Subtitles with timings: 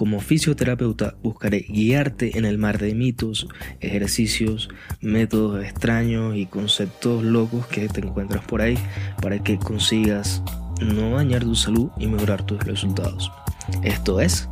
[0.00, 3.46] Como fisioterapeuta buscaré guiarte en el mar de mitos,
[3.80, 4.70] ejercicios,
[5.02, 8.78] métodos extraños y conceptos locos que te encuentras por ahí
[9.20, 10.42] para que consigas
[10.80, 13.30] no dañar tu salud y mejorar tus resultados.
[13.82, 14.48] Esto es,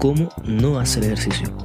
[0.00, 1.56] cómo no hacer ejercicio.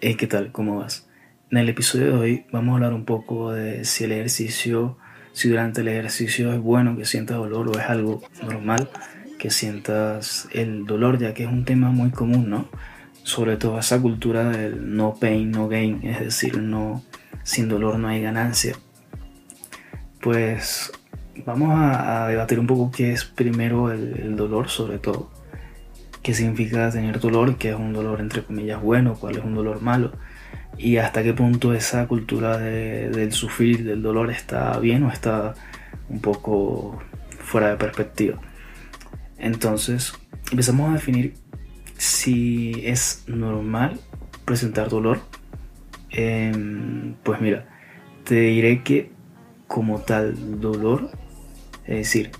[0.00, 0.50] ¿qué tal?
[0.50, 1.08] ¿Cómo vas?
[1.52, 4.98] En el episodio de hoy vamos a hablar un poco de si el ejercicio
[5.34, 8.88] si durante el ejercicio es bueno que sientas dolor o es algo normal
[9.36, 12.68] que sientas el dolor, ya que es un tema muy común, ¿no?
[13.24, 17.02] Sobre todo esa cultura del no pain, no gain, es decir, no,
[17.42, 18.76] sin dolor no hay ganancia.
[20.20, 20.92] Pues
[21.44, 25.32] vamos a, debatir un poco qué es primero el, el dolor, sobre todo.
[26.22, 27.56] ¿Qué significa tener dolor?
[27.56, 29.14] ¿Qué es un dolor entre comillas bueno?
[29.14, 30.12] ¿Cuál es un dolor malo?
[30.76, 35.54] Y hasta qué punto esa cultura del sufrir, del dolor está bien o está
[36.08, 36.98] un poco
[37.38, 38.40] fuera de perspectiva.
[39.38, 40.14] Entonces,
[40.50, 41.34] empezamos a definir
[41.96, 44.00] si es normal
[44.44, 45.20] presentar dolor.
[46.10, 47.66] Em, pues mira,
[48.24, 49.10] te diré que
[49.66, 51.10] como tal dolor,
[51.86, 52.30] es decir,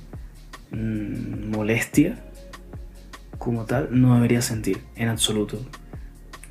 [0.70, 2.18] mm, molestia,
[3.38, 5.58] como tal, no debería sentir en absoluto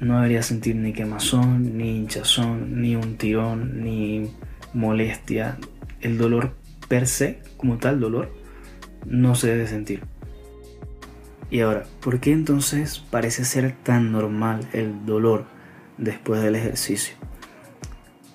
[0.03, 4.31] no debería sentir ni quemazón, ni hinchazón, ni un tirón, ni
[4.73, 5.57] molestia.
[6.01, 6.53] El dolor
[6.87, 8.33] per se, como tal dolor,
[9.05, 10.01] no se debe sentir.
[11.49, 15.45] Y ahora, ¿por qué entonces parece ser tan normal el dolor
[15.97, 17.15] después del ejercicio?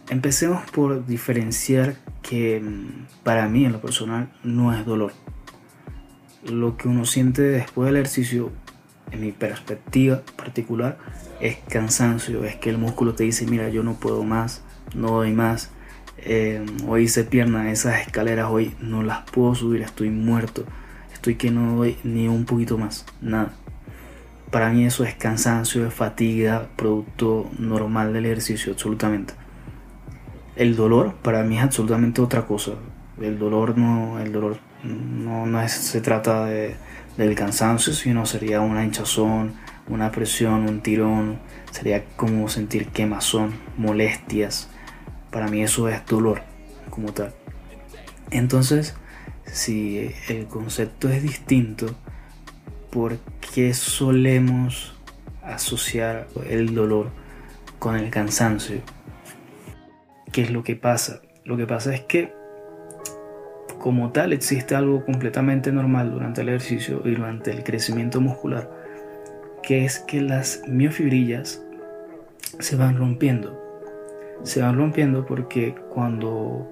[0.08, 5.12] Empecemos por diferenciar que mm, para mí en lo personal no es dolor.
[6.48, 8.52] Lo que uno siente después del ejercicio
[9.10, 10.98] en mi perspectiva particular,
[11.40, 14.62] es cansancio, es que el músculo te dice, mira, yo no puedo más,
[14.94, 15.70] no doy más,
[16.18, 20.64] eh, hoy hice pierna, esas escaleras hoy no las puedo subir, estoy muerto,
[21.12, 23.52] estoy que no doy ni un poquito más, nada.
[24.50, 29.34] Para mí eso es cansancio, es fatiga, producto normal del ejercicio, absolutamente.
[30.56, 32.72] El dolor para mí es absolutamente otra cosa.
[33.20, 36.76] El dolor no, el dolor no, no es, se trata de,
[37.18, 39.54] del cansancio, sino sería una hinchazón,
[39.88, 41.40] una presión, un tirón,
[41.72, 44.70] sería como sentir quemazón, molestias.
[45.32, 46.42] Para mí eso es dolor
[46.90, 47.34] como tal.
[48.30, 48.94] Entonces,
[49.44, 51.86] si el concepto es distinto,
[52.90, 53.18] ¿por
[53.52, 54.94] qué solemos
[55.42, 57.10] asociar el dolor
[57.80, 58.80] con el cansancio?
[60.30, 61.20] ¿Qué es lo que pasa?
[61.44, 62.32] Lo que pasa es que
[63.78, 68.70] como tal existe algo completamente normal durante el ejercicio y durante el crecimiento muscular,
[69.62, 71.62] que es que las miofibrillas
[72.58, 73.58] se van rompiendo.
[74.42, 76.70] Se van rompiendo porque cuando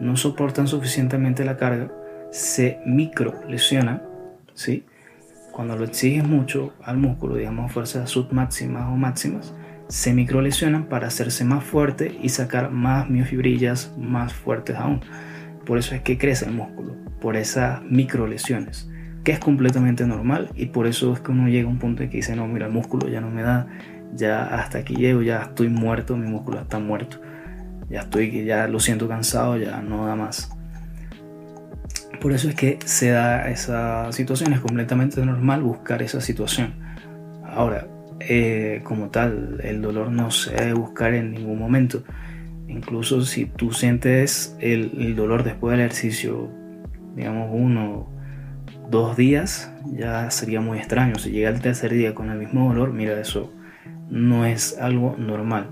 [0.00, 1.90] no soportan suficientemente la carga,
[2.30, 4.02] se micro lesionan,
[4.54, 4.84] ¿sí?
[5.52, 9.54] Cuando lo exiges mucho al músculo, digamos fuerzas submáximas o máximas,
[9.88, 15.00] se micro lesionan para hacerse más fuerte y sacar más miofibrillas más fuertes aún.
[15.66, 18.88] Por eso es que crece el músculo, por esas micro lesiones,
[19.22, 22.10] que es completamente normal y por eso es que uno llega a un punto en
[22.10, 23.66] que dice, no, mira, el músculo ya no me da,
[24.14, 27.20] ya hasta aquí llego, ya estoy muerto, mi músculo está muerto,
[27.88, 30.50] ya estoy, ya lo siento cansado, ya no da más.
[32.20, 36.74] Por eso es que se da esa situación, es completamente normal buscar esa situación.
[37.44, 37.86] Ahora,
[38.20, 42.02] eh, como tal, el dolor no se debe buscar en ningún momento.
[42.68, 46.50] Incluso si tú sientes el, dolor después del ejercicio,
[47.14, 48.08] digamos uno,
[48.90, 51.16] dos días, ya sería muy extraño.
[51.16, 53.52] Si llega el tercer día con el mismo dolor, mira, eso
[54.08, 55.70] no es algo normal.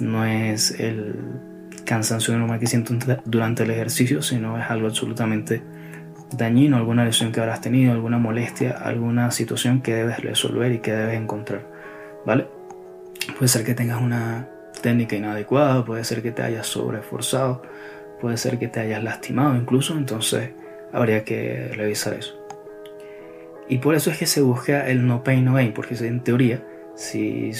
[0.00, 1.16] No es el
[1.84, 2.94] cansancio normal que siento
[3.24, 5.62] durante el ejercicio, sino es algo absolutamente
[6.36, 10.92] dañino, alguna lesión que habrás tenido, alguna molestia, alguna situación que debes resolver y que
[10.92, 11.66] debes encontrar.
[12.26, 12.48] ¿Vale?
[13.38, 14.48] Puede ser que tengas una
[14.86, 17.60] técnica inadecuada, puede ser que te hayas sobreesforzado,
[18.20, 20.50] puede ser que te hayas lastimado incluso, entonces
[20.92, 22.40] habría que revisar eso.
[23.68, 26.62] Y por eso es que se busca el no pain no gain, porque en teoría,
[26.94, 27.50] si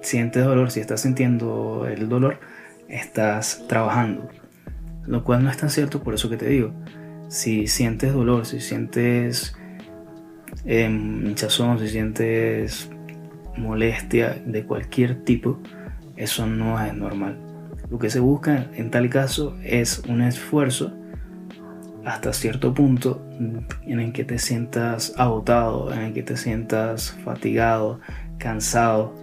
[0.00, 2.40] sientes dolor, si estás sintiendo el dolor,
[2.88, 4.30] estás trabajando.
[5.06, 6.72] Lo cual no es tan cierto, por eso que te digo.
[7.28, 9.54] Si sientes dolor, si sientes
[10.64, 12.90] em, hinchazón, si sientes
[13.54, 15.60] molestia de cualquier tipo,
[16.18, 17.38] eso no es normal.
[17.90, 20.92] Lo que se busca en tal caso es un esfuerzo
[22.04, 23.22] hasta cierto punto
[23.86, 28.00] en el que te sientas agotado, en el que te sientas fatigado,
[28.38, 29.14] cansado,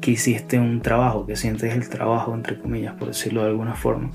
[0.00, 4.10] que hiciste un trabajo, que sientes el trabajo, entre comillas, por decirlo de alguna forma.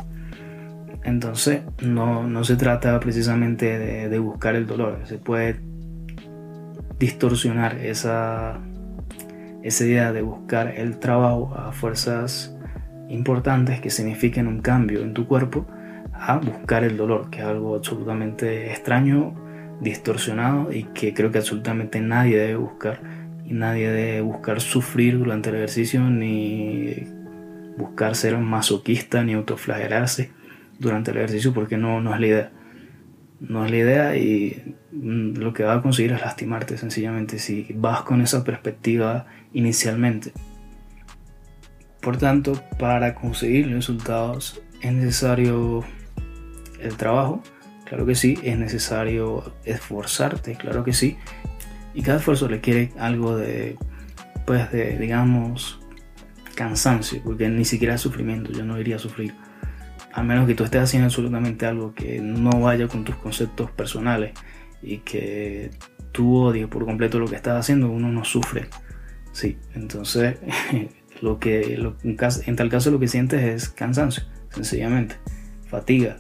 [1.04, 5.60] Entonces, no, se trata precisamente de, de, buscar el dolor, se puede
[6.98, 8.62] distorsionar esa,
[9.64, 12.56] esa idea de buscar el trabajo a fuerzas
[13.10, 15.66] importantes que signifiquen un cambio en tu cuerpo
[16.14, 19.34] a buscar el dolor, que es algo absolutamente extraño,
[19.82, 23.02] distorsionado y que creo que absolutamente nadie debe buscar.
[23.46, 27.08] Y nadie debe buscar sufrir durante el ejercicio ni
[27.78, 30.32] buscar ser masoquista ni autoflagelarse
[30.80, 32.52] durante el ejercicio porque no, no es la idea.
[33.48, 37.68] No es la idea y mm, lo que va a conseguir es lastimarte sencillamente si
[37.76, 40.32] vas con esa perspectiva inicialmente.
[42.00, 45.84] Por tanto, para conseguir resultados es necesario
[46.80, 47.44] el trabajo,
[47.86, 51.18] claro que sí, es necesario esforzarte, claro que sí,
[51.94, 53.78] y cada esfuerzo requiere algo de,
[54.46, 55.80] pues de, digamos,
[56.56, 59.34] cansancio, porque ni siquiera es sufrimiento, yo no iría a sufrir,
[60.14, 64.34] a menos que tú estés haciendo absolutamente algo que no vaya con tus conceptos personales
[64.82, 65.72] y que
[66.12, 68.68] tú odies por completo lo que estás haciendo, uno no sufre,
[69.32, 70.38] sí, entonces
[71.22, 75.16] lo que en tal caso lo que sientes es cansancio, sencillamente,
[75.68, 76.18] fatiga,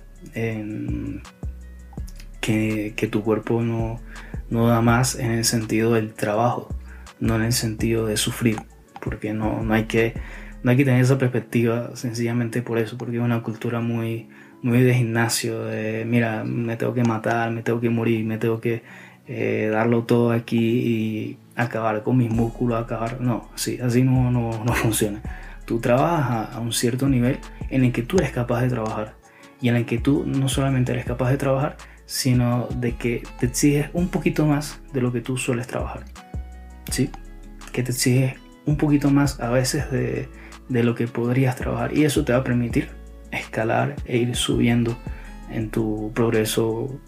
[2.42, 4.02] que, tu cuerpo no,
[4.50, 6.70] no da más en el sentido del trabajo,
[7.20, 8.58] no en el sentido de sufrir,
[9.02, 10.16] porque no, no, hay, que,
[10.64, 14.30] no hay que tener esa perspectiva sencillamente por eso, porque es una cultura muy,
[14.62, 18.62] muy de gimnasio, de mira, me tengo que matar, me tengo que morir, me tengo
[18.62, 18.82] que
[19.28, 24.64] eh, darlo todo aquí y acabar con mis músculos, acabar, no, sí, así no, no,
[24.64, 25.22] no funciona.
[25.66, 27.40] Tú trabajas a un cierto nivel
[27.70, 29.16] en el que tú eres capaz de trabajar
[29.62, 33.48] y en el que tú no solamente eres capaz de trabajar, sino de que te
[33.48, 36.06] exiges un poquito más de lo que tú sueles trabajar.
[36.90, 37.10] ¿Sí?
[37.72, 40.30] Que te exiges un poquito más a veces de,
[40.70, 42.90] de lo que podrías trabajar y eso te va a permitir
[43.32, 44.98] escalar e ir subiendo
[45.50, 47.00] en tu progreso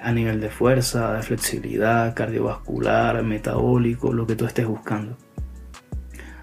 [0.00, 5.16] a nivel de fuerza, de flexibilidad, cardiovascular, metabólico, lo que tú estés buscando.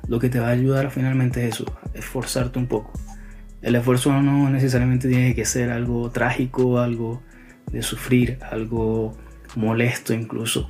[0.08, 2.92] Lo que te va a ayudar finalmente es eso, esforzarte un poco.
[3.62, 7.24] El esfuerzo no necesariamente tiene que ser algo trágico, algo
[7.72, 9.18] de sufrir, algo
[9.56, 10.70] molesto incluso.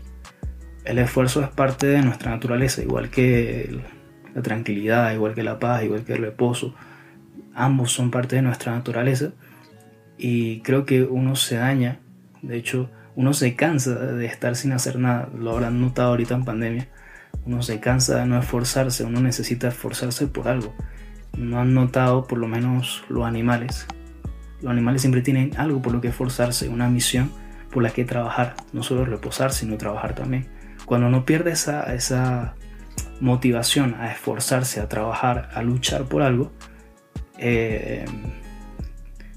[0.85, 3.81] El esfuerzo es parte de nuestra naturaleza, igual que
[4.33, 6.73] la tranquilidad, igual que la paz, igual que el reposo.
[7.53, 9.31] Ambos son parte de nuestra naturaleza
[10.17, 11.99] y creo que uno se daña,
[12.41, 16.45] de hecho uno se cansa de estar sin hacer nada, lo habrán notado ahorita en
[16.45, 16.87] pandemia,
[17.45, 20.73] uno se cansa de no esforzarse, uno necesita esforzarse por algo
[21.37, 23.85] no han notado, por lo menos los animales.
[24.61, 27.31] Los animales siempre tienen algo por lo que esforzarse, una misión
[27.71, 30.47] por la que trabajar, no solo reposar, sino trabajar también.
[30.85, 32.55] Cuando uno pierde esa, esa
[33.19, 36.51] motivación a esforzarse, a trabajar, a luchar por algo,
[37.37, 38.05] eh,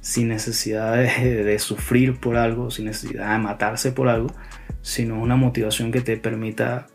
[0.01, 4.29] sin necesidad de, de, sufrir por algo, sin necesidad de matarse por algo,
[4.83, 6.87] sino una motivación que te permita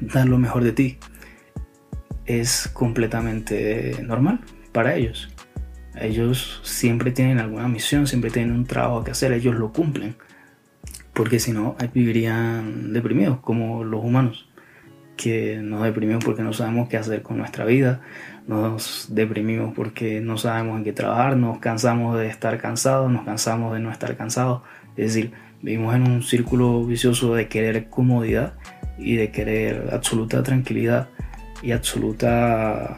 [0.00, 0.98] dar lo mejor de ti
[2.26, 4.40] es completamente normal
[4.72, 5.30] para ellos.
[5.96, 10.16] Ellos siempre tienen alguna misión, siempre tienen un trabajo que hacer, ellos lo cumplen.
[11.12, 14.48] Porque si no, vivirían deprimidos como los humanos,
[15.20, 18.00] que nos deprimimos porque no sabemos qué hacer con nuestra vida,
[18.48, 23.74] nos deprimimos porque no sabemos en qué trabajar, nos cansamos de estar cansados, nos cansamos
[23.74, 24.62] de no estar cansados.
[24.96, 28.54] Es decir, vivimos en un círculo vicioso de querer comodidad
[28.98, 31.10] y de querer absoluta tranquilidad
[31.62, 32.96] y absoluta,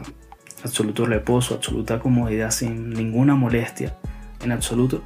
[0.63, 3.97] absoluto reposo, absoluta comodidad sin ninguna molestia
[4.41, 5.03] en absoluto.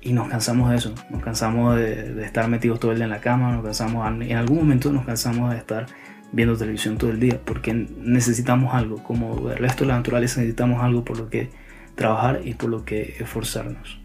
[0.00, 3.20] Y nos cansamos de eso, nos cansamos de, estar metidos todo el día en la
[3.20, 5.86] cama, nos cansamos, en algún momento nos cansamos de estar
[6.32, 10.82] viendo televisión todo el día, porque necesitamos algo, como el resto de la naturaleza necesitamos
[10.82, 11.50] algo por lo que
[11.94, 14.00] trabajar y por lo que esforzarnos.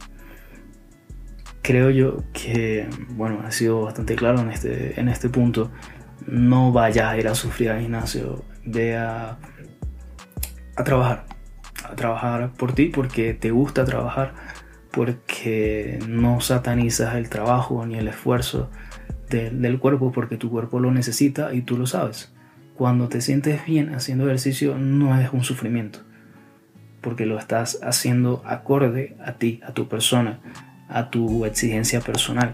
[1.61, 5.71] Creo yo que, bueno, ha sido bastante claro en este, en este punto.
[6.27, 9.37] No vayas a ir a sufrir al gimnasio, ve a,
[10.83, 11.25] trabajar,
[11.85, 14.33] a trabajar por ti porque te gusta trabajar,
[14.93, 18.69] porque no satanizas el trabajo ni el esfuerzo
[19.27, 22.31] del cuerpo porque tu cuerpo lo necesita y tú lo sabes.
[22.75, 25.99] Cuando te sientes bien haciendo ejercicio no es un sufrimiento,
[27.01, 30.39] porque lo estás haciendo acorde a ti, a tu persona,
[30.89, 32.53] a tu exigencia personal.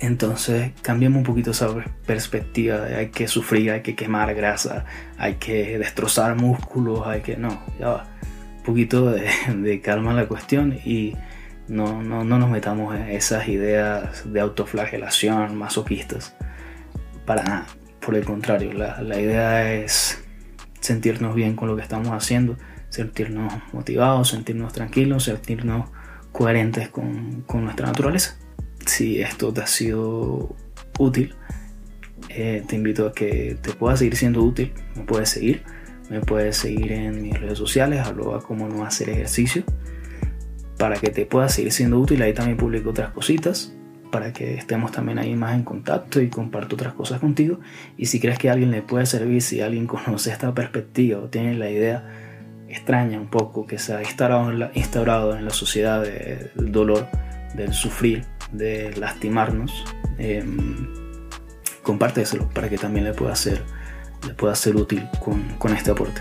[0.00, 1.68] Entonces cambiemos un poquito esa
[2.06, 4.86] perspectiva de hay que sufrir, hay que quemar grasa,
[5.18, 7.36] hay que destrozar músculos, hay que...
[7.36, 8.06] No, ya va.
[8.64, 11.14] Poquito de, de calma en la cuestión y
[11.68, 16.34] no, no, no, nos metamos en esas ideas de autoflagelación masoquistas.
[17.24, 17.66] Para nada.
[18.00, 20.22] Por el contrario, la, la idea es
[20.80, 22.58] sentirnos bien con lo que estamos haciendo,
[22.90, 25.88] sentirnos motivados, sentirnos tranquilos, sentirnos
[26.32, 28.36] coherentes con, con nuestra naturaleza
[28.86, 30.54] si esto te ha sido
[30.98, 31.34] útil,
[32.28, 34.72] eh, te invito a que te pueda seguir siendo útil.
[34.94, 35.62] Me puedes seguir,
[36.10, 39.64] me puedes seguir en mis redes sociales, arroba como no hacer ejercicio,
[40.78, 42.22] para que te pueda seguir siendo útil.
[42.22, 43.72] Ahí también publico otras cositas,
[44.10, 47.60] para que estemos también ahí más en contacto y comparto otras cosas contigo.
[47.96, 51.28] Y si crees que a alguien le puede servir, si alguien conoce esta perspectiva o
[51.28, 52.08] tiene la idea
[52.68, 57.06] extraña un poco que se ha instaurado en la, en la sociedad del dolor,
[57.54, 59.84] del sufrir, de lastimarnos,
[60.18, 60.44] eh,
[61.82, 63.62] compárteselo para que también le pueda ser,
[64.26, 66.20] le pueda ser útil con, con este aporte.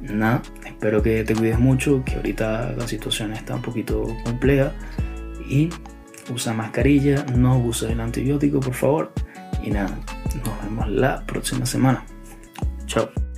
[0.00, 4.72] Nada, espero que te cuides mucho, que ahorita la situación está un poquito compleja
[5.48, 5.68] y
[6.32, 9.12] usa mascarilla, no usa el antibiótico por favor
[9.62, 9.98] y nada,
[10.44, 12.04] nos vemos la próxima semana.
[12.86, 13.29] Chao.